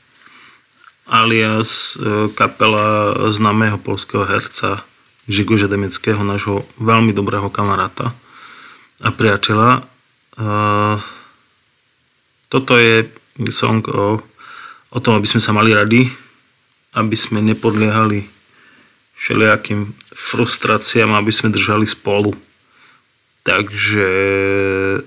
alias 1.09 1.97
e, 1.97 2.29
kapela 2.31 3.13
známeho 3.33 3.81
polského 3.81 4.23
herca 4.23 4.85
Žigoža 5.27 5.67
Demeckého, 5.67 6.23
nášho 6.23 6.63
veľmi 6.79 7.11
dobrého 7.11 7.51
kamaráta 7.51 8.15
a 9.03 9.09
priateľa. 9.11 9.69
E, 9.75 9.81
toto 12.47 12.73
je 12.79 13.11
song 13.51 13.83
o, 13.91 14.23
o 14.91 14.99
tom, 15.03 15.19
aby 15.19 15.27
sme 15.27 15.43
sa 15.43 15.51
mali 15.51 15.75
radi, 15.75 16.07
aby 16.95 17.15
sme 17.15 17.43
nepodliehali 17.43 18.36
všelijakým 19.17 19.93
frustráciám, 20.13 21.17
aby 21.17 21.31
sme 21.33 21.53
držali 21.53 21.89
spolu. 21.89 22.37
Takže 23.41 24.11
e, 24.95 24.99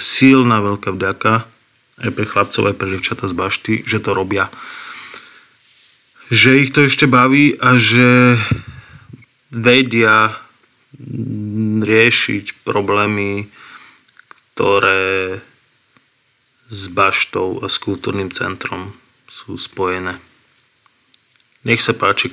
silná 0.00 0.56
veľká 0.64 0.90
vďaka 0.94 1.32
aj 2.00 2.10
pre 2.10 2.26
chlapcov, 2.26 2.62
aj 2.72 2.76
pre 2.76 2.88
devčata 2.90 3.28
z 3.30 3.34
bašty, 3.36 3.72
že 3.86 4.02
to 4.02 4.16
robia 4.16 4.50
že 6.32 6.56
ich 6.56 6.72
to 6.72 6.88
ešte 6.88 7.04
baví 7.04 7.56
a 7.60 7.76
že 7.76 8.38
vedia 9.52 10.32
riešiť 11.84 12.64
problémy, 12.64 13.50
ktoré 14.54 15.42
s 16.70 16.82
baštou 16.88 17.60
a 17.60 17.68
s 17.68 17.76
kultúrnym 17.76 18.32
centrom 18.32 18.94
sú 19.28 19.58
spojené. 19.58 20.16
Nech 21.64 21.80
sa 21.80 21.96
páči 21.96 22.28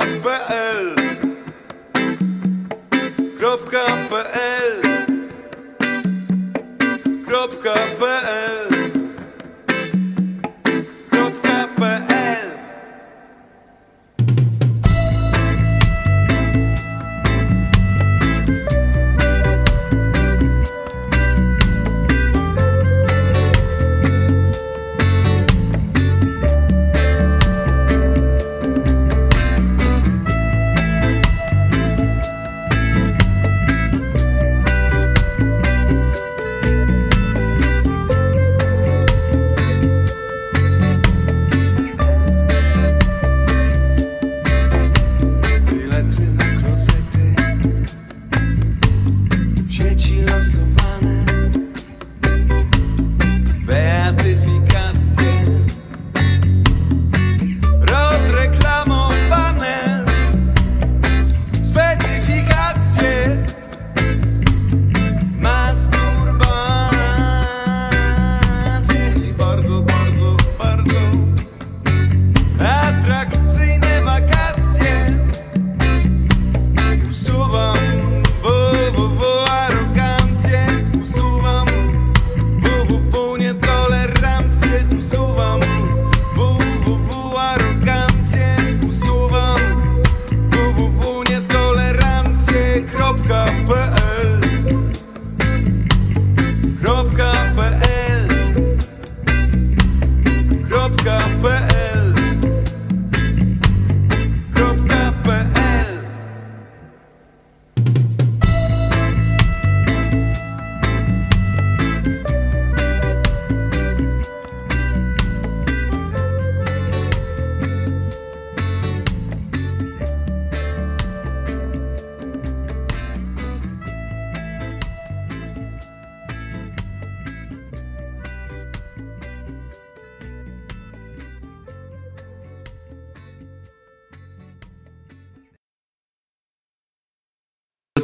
www.pl 0.00 1.20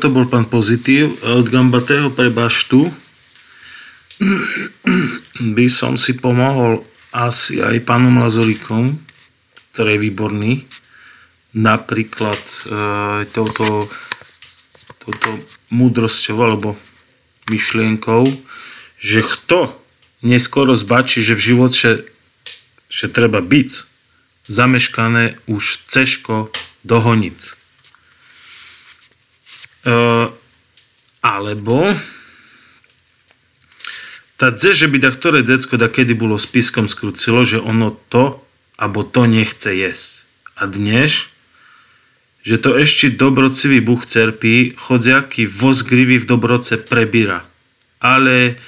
To 0.06 0.14
bol 0.22 0.30
pán 0.30 0.46
Pozitív. 0.46 1.18
Od 1.26 1.50
Gambatého 1.50 2.14
pre 2.14 2.30
Baštu 2.30 2.94
by 5.58 5.66
som 5.66 5.98
si 5.98 6.14
pomohol 6.14 6.86
asi 7.10 7.58
aj 7.58 7.82
pánom 7.82 8.22
Lazorikom, 8.22 9.02
ktorý 9.74 9.98
je 9.98 10.04
výborný. 10.06 10.52
Napríklad 11.58 12.38
e, 12.38 12.60
touto, 13.34 13.90
touto 15.02 15.42
múdrosťou 15.74 16.38
alebo 16.38 16.78
myšlienkou, 17.50 18.30
že 19.02 19.26
kto 19.26 19.74
neskoro 20.22 20.78
zbačí, 20.78 21.26
že 21.26 21.34
v 21.34 21.46
živote 21.50 21.90
že 22.86 23.10
treba 23.10 23.42
byť 23.42 23.70
zameškané 24.46 25.42
už 25.50 25.82
ceško 25.90 26.54
do 26.86 26.96
honic. 27.02 27.58
Alebo 31.22 31.94
dze, 34.37 34.70
že 34.77 34.87
by 34.90 34.99
da 35.01 35.11
ktoré 35.14 35.40
decko 35.40 35.81
da 35.81 35.88
kedy 35.88 36.12
bolo 36.12 36.37
spiskom 36.37 36.90
skrucilo, 36.90 37.46
že 37.46 37.57
ono 37.57 37.96
to 38.12 38.44
alebo 38.77 39.01
to 39.07 39.25
nechce 39.25 39.72
jesť. 39.72 40.29
A 40.61 40.68
dnes, 40.68 41.33
že 42.44 42.61
to 42.61 42.77
ešte 42.77 43.16
dobrocivý 43.16 43.81
buch 43.81 44.05
cerpí, 44.05 44.77
chodziaky 44.77 45.49
vozgrivý 45.49 46.20
v 46.20 46.29
dobroce 46.29 46.77
prebíra. 46.77 47.49
Ale 48.01 48.61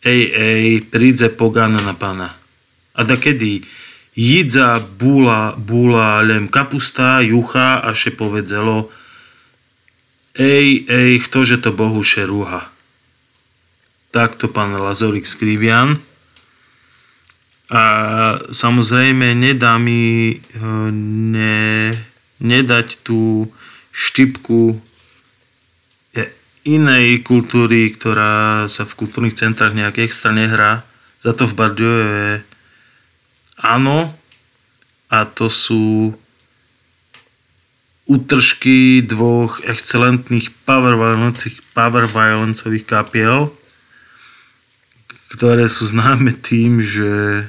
ej, 0.00 0.22
ej, 0.32 0.80
prídze 0.88 1.28
pogána 1.28 1.84
na 1.84 1.92
pána. 1.92 2.32
A 2.96 3.04
da 3.04 3.20
kedy 3.20 3.60
jidza, 4.16 4.80
búla, 4.80 5.52
búla, 5.56 6.24
lem 6.24 6.48
kapusta, 6.48 7.20
jucha 7.20 7.84
a 7.84 7.92
še 7.92 8.16
povedzelo, 8.16 8.88
ej, 10.38 10.84
ej, 10.86 11.12
ktože 11.26 11.58
to 11.58 11.70
Bohu 11.74 12.02
še 12.02 12.26
rúha. 12.26 12.68
Takto 14.10 14.50
pán 14.50 14.74
Lazorik 14.74 15.26
Skrivian. 15.26 16.02
A 17.70 17.82
samozrejme 18.50 19.30
nedá 19.38 19.78
mi 19.78 20.34
eh, 20.34 20.90
ne, 21.34 21.94
nedať 22.42 23.06
tú 23.06 23.46
štipku 23.94 24.90
inej 26.64 27.24
kultúry, 27.24 27.88
ktorá 27.92 28.66
sa 28.68 28.84
v 28.84 28.96
kultúrnych 28.96 29.36
centrách 29.36 29.72
nejak 29.72 30.04
extra 30.04 30.32
nehrá. 30.32 30.84
Za 31.24 31.32
to 31.32 31.48
v 31.48 31.56
Bardiove 31.56 32.44
áno. 33.60 34.12
A 35.10 35.26
to 35.26 35.50
sú 35.50 36.14
útržky 38.10 39.06
dvoch 39.06 39.62
excelentných 39.62 40.50
power, 40.66 40.98
power 41.70 42.04
violencových 42.10 42.82
kapiel, 42.82 43.54
ktoré 45.30 45.70
sú 45.70 45.86
známe 45.86 46.34
tým, 46.34 46.82
že 46.82 47.46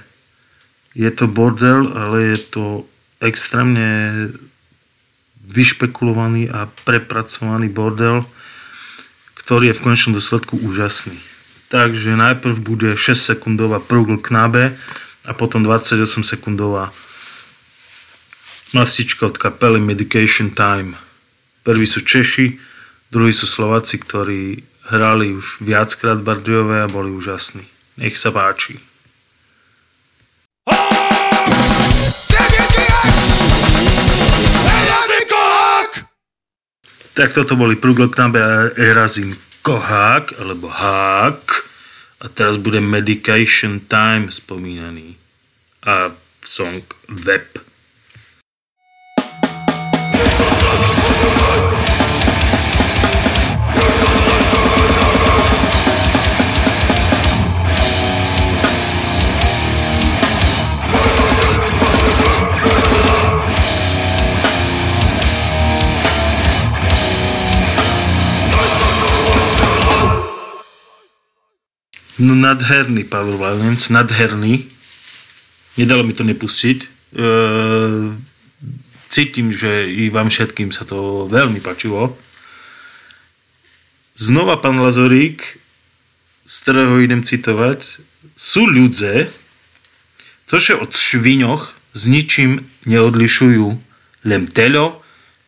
je 0.93 1.09
to 1.09 1.25
bordel, 1.25 1.89
ale 1.97 2.37
je 2.37 2.39
to 2.53 2.65
extrémne 3.17 4.29
vyšpekulovaný 5.41 6.53
a 6.53 6.69
prepracovaný 6.85 7.65
bordel, 7.65 8.21
ktorý 9.33 9.73
je 9.73 9.77
v 9.81 9.83
konečnom 9.83 10.13
dôsledku 10.13 10.61
úžasný. 10.61 11.17
Takže 11.73 12.13
najprv 12.13 12.61
bude 12.61 12.93
6 12.93 13.17
sekundová 13.17 13.81
prúgl 13.81 14.21
knabe 14.21 14.77
a 15.25 15.31
potom 15.33 15.65
28 15.65 16.21
sekundová 16.21 16.93
mastička 18.71 19.27
od 19.27 19.35
kapely 19.35 19.79
Medication 19.79 20.51
Time. 20.51 20.95
Prví 21.63 21.85
sú 21.85 22.01
Češi, 22.01 22.57
druhí 23.11 23.35
sú 23.35 23.45
Slováci, 23.45 23.99
ktorí 23.99 24.63
hrali 24.91 25.35
už 25.35 25.61
viackrát 25.61 26.19
Bardiové 26.23 26.83
a 26.83 26.91
boli 26.91 27.11
úžasní. 27.11 27.67
Nech 27.99 28.17
sa 28.17 28.31
páči. 28.31 28.79
Tak 37.11 37.37
toto 37.37 37.53
boli 37.59 37.75
Prugloknabe 37.75 38.39
a 38.41 38.71
Erazim 38.79 39.35
Kohák, 39.61 40.41
alebo 40.41 40.71
Hák. 40.71 41.69
A 42.21 42.29
teraz 42.29 42.57
bude 42.57 42.81
Medication 42.81 43.83
Time 43.85 44.31
spomínaný. 44.31 45.17
A 45.85 46.15
song 46.41 46.81
Web. 47.09 47.70
No 72.21 72.37
nadherný 72.37 73.01
Pavel 73.09 73.41
Valenc, 73.41 73.89
nadherný. 73.89 74.69
Nedalo 75.73 76.05
mi 76.05 76.13
to 76.13 76.21
nepustiť. 76.21 76.77
E, 76.77 76.87
cítim, 79.09 79.49
že 79.49 79.89
i 79.89 80.13
vám 80.13 80.29
všetkým 80.29 80.69
sa 80.69 80.85
to 80.85 81.25
veľmi 81.25 81.57
páčilo. 81.65 82.13
Znova 84.13 84.61
pán 84.61 84.77
Lazorík, 84.85 85.57
z 86.45 86.55
ktorého 86.61 87.01
idem 87.01 87.25
citovať, 87.25 88.05
sú 88.37 88.69
ľudze, 88.69 89.25
cože 90.45 90.77
od 90.77 90.93
šviňoch 90.93 91.73
s 91.97 92.01
ničím 92.05 92.69
neodlišujú, 92.85 93.65
len 94.29 94.43
telo, 94.45 95.01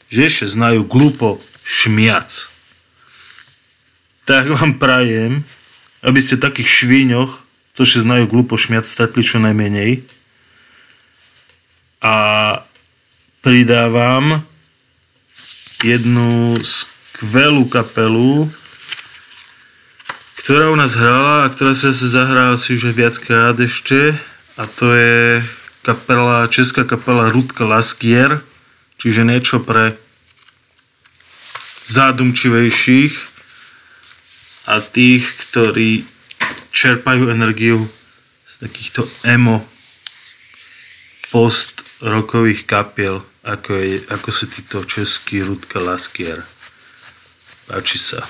že 0.09 0.25
ešte 0.25 0.49
znajú 0.49 0.89
glupo 0.89 1.37
šmiac. 1.61 2.49
Tak 4.25 4.57
vám 4.57 4.81
prajem, 4.81 5.45
aby 6.03 6.19
ste 6.19 6.35
takých 6.35 6.83
švíňoch, 6.83 7.31
to 7.73 7.87
si 7.87 7.97
znajú 8.03 8.29
glupo 8.29 8.59
šmiať, 8.59 8.85
stretli 8.85 9.23
čo 9.23 9.39
najmenej. 9.39 10.03
A 12.03 12.15
pridávam 13.39 14.43
jednu 15.81 16.59
skvelú 16.61 17.65
kapelu, 17.71 18.51
ktorá 20.43 20.69
u 20.69 20.77
nás 20.77 20.93
hrala 20.99 21.47
a 21.47 21.51
ktorá 21.51 21.71
sa 21.71 21.95
zahrá 21.95 22.51
si 22.59 22.75
už 22.75 22.91
viackrát 22.91 23.55
ešte 23.55 24.19
a 24.59 24.67
to 24.67 24.91
je 24.91 25.39
kapela, 25.87 26.51
česká 26.51 26.83
kapela 26.83 27.31
Rudka 27.31 27.63
Laskier, 27.63 28.43
čiže 28.99 29.23
niečo 29.23 29.63
pre 29.63 29.95
zádumčivejších 31.87 33.32
a 34.67 34.79
tých, 34.79 35.27
ktorí 35.47 36.07
čerpajú 36.71 37.29
energiu 37.29 37.85
z 38.47 38.53
takýchto 38.63 39.03
emo 39.27 39.63
post-rokových 41.29 42.63
kapiel, 42.69 43.25
ako, 43.43 43.71
je, 43.75 43.97
ako 44.07 44.29
sú 44.31 44.45
títo 44.47 44.85
český 44.87 45.43
Rudka 45.43 45.81
Laskier. 45.83 46.45
Páči 47.67 47.99
sa. 47.99 48.23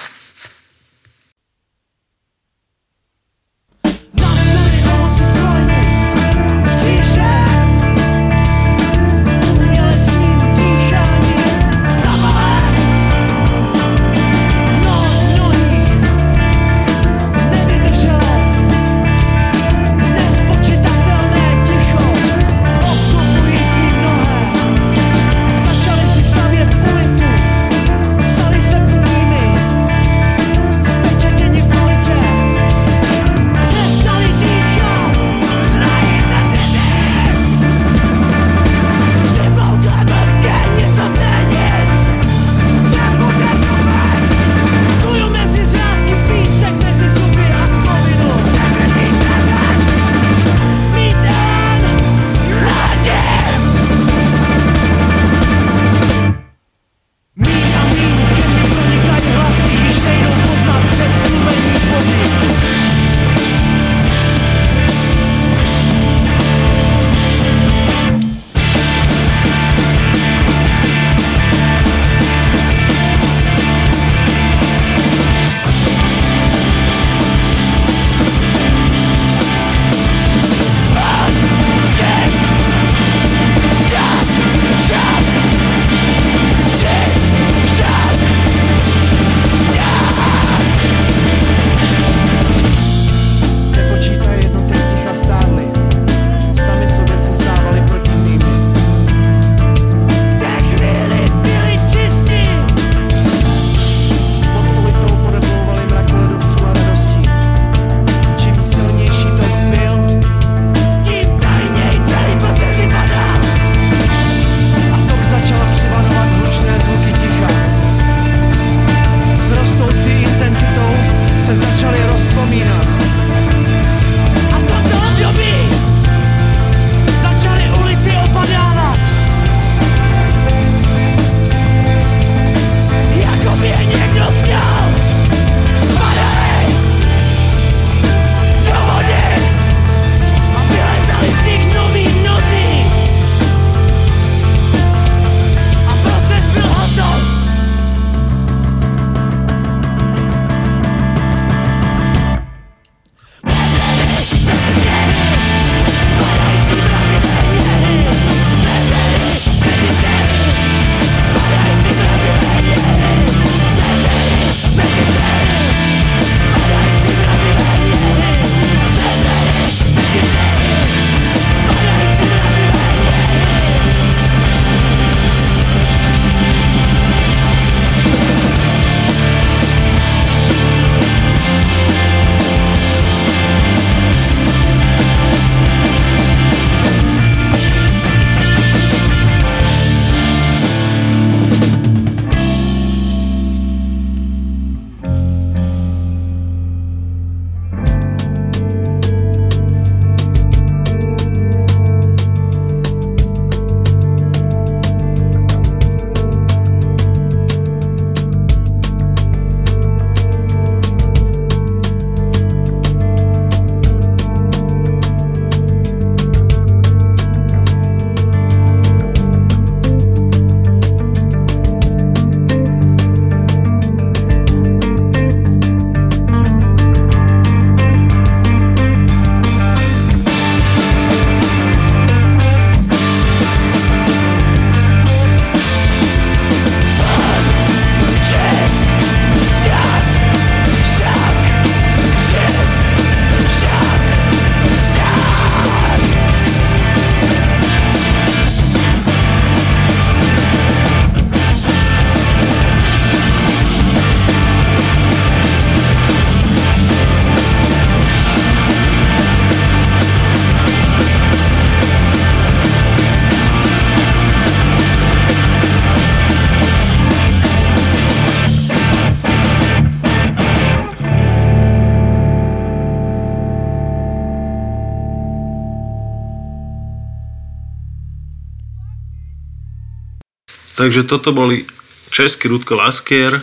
Takže 280.84 281.08
toto 281.08 281.32
boli 281.32 281.64
český 282.12 282.52
Rudko 282.52 282.76
Laskier, 282.76 283.40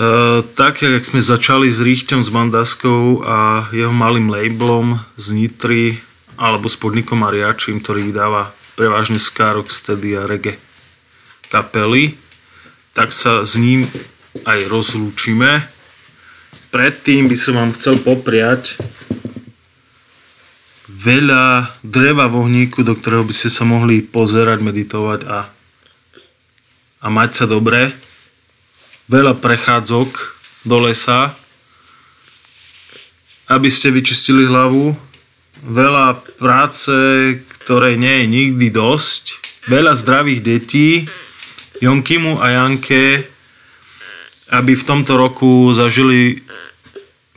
Uh, 0.00 0.40
tak, 0.56 0.80
jak 0.80 1.04
sme 1.04 1.20
začali 1.20 1.68
s 1.68 1.84
Ríchťom, 1.84 2.24
s 2.24 2.32
Mandaskou 2.32 3.20
a 3.20 3.68
jeho 3.68 3.92
malým 3.92 4.32
labelom 4.32 4.96
z 5.20 5.36
Nitry 5.36 6.00
alebo 6.40 6.72
s 6.72 6.80
podnikom 6.80 7.20
Mariačím, 7.20 7.84
ktorý 7.84 8.08
vydáva 8.08 8.48
prevažne 8.80 9.20
skárok, 9.20 9.68
steady 9.68 10.16
a 10.16 10.24
reggae 10.24 10.56
kapely, 11.52 12.16
tak 12.96 13.12
sa 13.12 13.44
s 13.44 13.60
ním 13.60 13.92
aj 14.48 14.72
rozlúčime. 14.72 15.68
Predtým 16.72 17.28
by 17.28 17.36
som 17.36 17.60
vám 17.60 17.76
chcel 17.76 18.00
popriať 18.00 18.80
veľa 20.88 21.76
dreva 21.84 22.24
v 22.24 22.40
ohníku, 22.40 22.88
do 22.88 22.96
ktorého 22.96 23.28
by 23.28 23.36
ste 23.36 23.52
sa 23.52 23.68
mohli 23.68 24.00
pozerať, 24.00 24.64
meditovať 24.64 25.28
a 25.28 25.59
a 27.00 27.06
mať 27.08 27.30
sa 27.42 27.46
dobre. 27.48 27.96
Veľa 29.10 29.40
prechádzok 29.40 30.10
do 30.68 30.76
lesa, 30.84 31.34
aby 33.50 33.66
ste 33.72 33.90
vyčistili 33.90 34.46
hlavu. 34.46 34.94
Veľa 35.64 36.22
práce, 36.38 36.94
ktorej 37.64 37.98
nie 37.98 38.24
je 38.24 38.26
nikdy 38.28 38.66
dosť. 38.70 39.24
Veľa 39.66 39.98
zdravých 39.98 40.40
detí. 40.40 40.88
Jonkimu 41.80 42.38
a 42.38 42.60
Janke, 42.60 43.24
aby 44.52 44.72
v 44.76 44.86
tomto 44.86 45.16
roku 45.16 45.72
zažili 45.72 46.44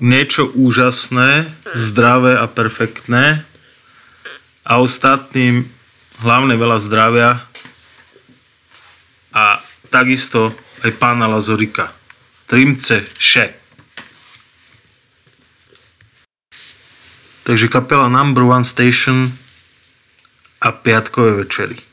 niečo 0.03 0.51
úžasné, 0.51 1.47
zdravé 1.73 2.35
a 2.35 2.45
perfektné 2.51 3.47
a 4.67 4.73
ostatným 4.83 5.67
hlavne 6.19 6.55
veľa 6.59 6.77
zdravia 6.83 7.29
takisto 9.93 10.57
aj 10.81 10.91
pána 10.97 11.29
Lazorika. 11.29 11.93
Trimce 12.49 13.05
vše. 13.13 13.53
Takže 17.45 17.67
kapela 17.69 18.09
Number 18.09 18.43
One 18.43 18.65
Station 18.65 19.37
a 20.61 20.71
piatkové 20.71 21.45
večery. 21.45 21.92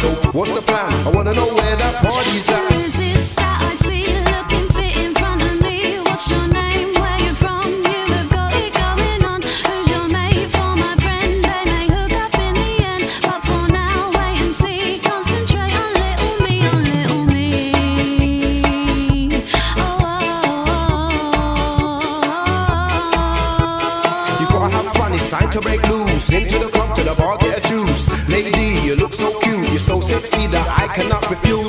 So 0.00 0.08
what's 0.32 0.50
the 0.50 0.60
plan? 0.60 0.92
I 1.06 1.10
wanna 1.14 1.34
know 1.34 1.46
where 1.54 1.76
that 1.76 1.94
party's 2.02 2.48
at. 2.50 3.03
I 30.56 30.88
cannot 30.94 31.28
refuse. 31.30 31.63